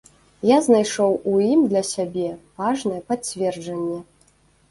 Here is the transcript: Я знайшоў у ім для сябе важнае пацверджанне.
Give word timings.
Я 0.51 0.55
знайшоў 0.67 1.11
у 1.31 1.33
ім 1.49 1.59
для 1.73 1.83
сябе 1.89 2.31
важнае 2.61 2.97
пацверджанне. 3.13 3.99